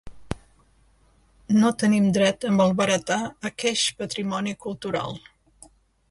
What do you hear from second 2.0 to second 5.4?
dret a malbaratar aqueix patrimoni cultural.